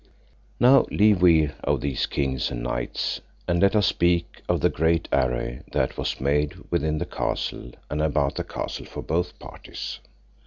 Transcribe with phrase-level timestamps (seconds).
[0.59, 5.07] Now leave we of these kings and knights, and let us speak of the great
[5.13, 9.99] array that was made within the castle and about the castle for both parties.